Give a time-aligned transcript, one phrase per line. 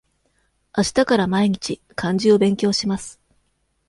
[0.73, 3.21] あしたから毎日漢字を勉強します。